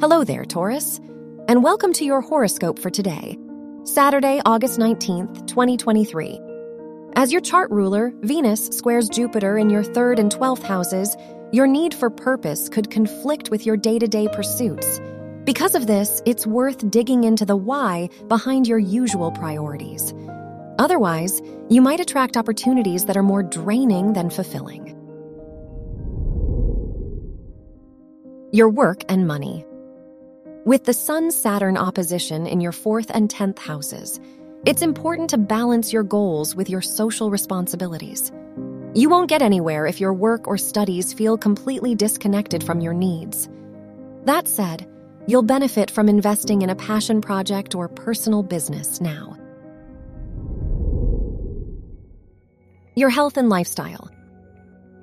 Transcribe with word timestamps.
Hello 0.00 0.22
there, 0.22 0.44
Taurus, 0.44 1.00
and 1.48 1.64
welcome 1.64 1.92
to 1.94 2.04
your 2.04 2.20
horoscope 2.20 2.78
for 2.78 2.88
today, 2.88 3.36
Saturday, 3.82 4.40
August 4.46 4.78
19th, 4.78 5.48
2023. 5.48 6.38
As 7.16 7.32
your 7.32 7.40
chart 7.40 7.68
ruler, 7.72 8.12
Venus 8.20 8.66
squares 8.66 9.08
Jupiter 9.08 9.58
in 9.58 9.70
your 9.70 9.82
third 9.82 10.20
and 10.20 10.30
12th 10.30 10.62
houses, 10.62 11.16
your 11.50 11.66
need 11.66 11.92
for 11.92 12.10
purpose 12.10 12.68
could 12.68 12.92
conflict 12.92 13.50
with 13.50 13.66
your 13.66 13.76
day 13.76 13.98
to 13.98 14.06
day 14.06 14.28
pursuits. 14.28 15.00
Because 15.42 15.74
of 15.74 15.88
this, 15.88 16.22
it's 16.24 16.46
worth 16.46 16.88
digging 16.92 17.24
into 17.24 17.44
the 17.44 17.56
why 17.56 18.08
behind 18.28 18.68
your 18.68 18.78
usual 18.78 19.32
priorities. 19.32 20.14
Otherwise, 20.78 21.42
you 21.70 21.82
might 21.82 21.98
attract 21.98 22.36
opportunities 22.36 23.06
that 23.06 23.16
are 23.16 23.24
more 23.24 23.42
draining 23.42 24.12
than 24.12 24.30
fulfilling. 24.30 24.94
Your 28.52 28.68
work 28.68 29.02
and 29.08 29.26
money. 29.26 29.64
With 30.68 30.84
the 30.84 30.92
Sun 30.92 31.30
Saturn 31.30 31.78
opposition 31.78 32.46
in 32.46 32.60
your 32.60 32.72
fourth 32.72 33.10
and 33.14 33.30
10th 33.30 33.58
houses, 33.58 34.20
it's 34.66 34.82
important 34.82 35.30
to 35.30 35.38
balance 35.38 35.94
your 35.94 36.02
goals 36.02 36.54
with 36.54 36.68
your 36.68 36.82
social 36.82 37.30
responsibilities. 37.30 38.30
You 38.92 39.08
won't 39.08 39.30
get 39.30 39.40
anywhere 39.40 39.86
if 39.86 39.98
your 39.98 40.12
work 40.12 40.46
or 40.46 40.58
studies 40.58 41.14
feel 41.14 41.38
completely 41.38 41.94
disconnected 41.94 42.62
from 42.62 42.82
your 42.82 42.92
needs. 42.92 43.48
That 44.24 44.46
said, 44.46 44.86
you'll 45.26 45.42
benefit 45.42 45.90
from 45.90 46.06
investing 46.06 46.60
in 46.60 46.68
a 46.68 46.76
passion 46.76 47.22
project 47.22 47.74
or 47.74 47.88
personal 47.88 48.42
business 48.42 49.00
now. 49.00 49.38
Your 52.94 53.08
health 53.08 53.38
and 53.38 53.48
lifestyle. 53.48 54.10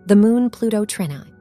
The 0.05 0.15
Moon 0.15 0.51
Pluto 0.51 0.85
trine 0.85 1.34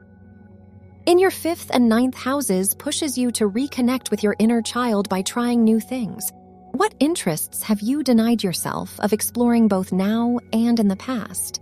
in 1.06 1.18
your 1.18 1.30
fifth 1.30 1.70
and 1.72 1.88
ninth 1.88 2.14
houses 2.14 2.74
pushes 2.74 3.18
you 3.18 3.30
to 3.32 3.48
reconnect 3.48 4.10
with 4.10 4.22
your 4.22 4.36
inner 4.38 4.62
child 4.62 5.08
by 5.08 5.22
trying 5.22 5.62
new 5.62 5.78
things. 5.78 6.32
What 6.72 6.94
interests 6.98 7.62
have 7.62 7.80
you 7.80 8.02
denied 8.02 8.42
yourself 8.42 8.98
of 9.00 9.12
exploring 9.12 9.68
both 9.68 9.92
now 9.92 10.38
and 10.52 10.80
in 10.80 10.88
the 10.88 10.96
past? 10.96 11.60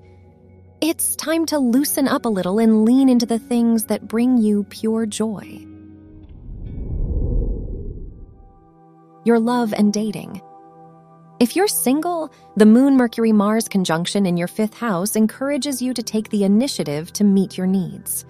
It's 0.80 1.16
time 1.16 1.46
to 1.46 1.58
loosen 1.58 2.08
up 2.08 2.24
a 2.24 2.28
little 2.28 2.58
and 2.58 2.84
lean 2.84 3.08
into 3.08 3.26
the 3.26 3.38
things 3.38 3.84
that 3.86 4.08
bring 4.08 4.38
you 4.38 4.64
pure 4.64 5.06
joy. 5.06 5.66
Your 9.24 9.38
love 9.38 9.72
and 9.72 9.92
dating. 9.92 10.40
If 11.40 11.56
you're 11.56 11.68
single, 11.68 12.32
the 12.56 12.66
Moon 12.66 12.96
Mercury 12.96 13.32
Mars 13.32 13.68
conjunction 13.68 14.26
in 14.26 14.36
your 14.36 14.48
fifth 14.48 14.74
house 14.74 15.16
encourages 15.16 15.82
you 15.82 15.92
to 15.94 16.02
take 16.02 16.30
the 16.30 16.44
initiative 16.44 17.12
to 17.14 17.24
meet 17.24 17.58
your 17.58 17.66
needs. 17.66 18.24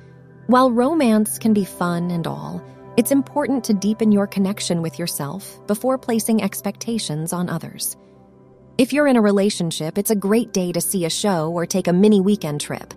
While 0.52 0.70
romance 0.70 1.38
can 1.38 1.54
be 1.54 1.64
fun 1.64 2.10
and 2.10 2.26
all, 2.26 2.62
it's 2.98 3.10
important 3.10 3.64
to 3.64 3.72
deepen 3.72 4.12
your 4.12 4.26
connection 4.26 4.82
with 4.82 4.98
yourself 4.98 5.58
before 5.66 5.96
placing 5.96 6.42
expectations 6.42 7.32
on 7.32 7.48
others. 7.48 7.96
If 8.76 8.92
you're 8.92 9.06
in 9.06 9.16
a 9.16 9.22
relationship, 9.22 9.96
it's 9.96 10.10
a 10.10 10.14
great 10.14 10.52
day 10.52 10.70
to 10.72 10.80
see 10.82 11.06
a 11.06 11.08
show 11.08 11.50
or 11.50 11.64
take 11.64 11.88
a 11.88 11.92
mini 11.94 12.20
weekend 12.20 12.60
trip. 12.60 12.92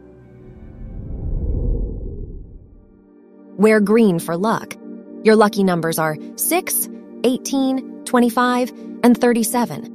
Wear 3.55 3.79
green 3.79 4.19
for 4.19 4.35
luck. 4.35 4.75
Your 5.23 5.37
lucky 5.37 5.63
numbers 5.63 5.97
are 5.97 6.17
6, 6.35 6.89
18, 7.23 8.03
25, 8.03 8.73
and 9.01 9.17
37. 9.17 9.94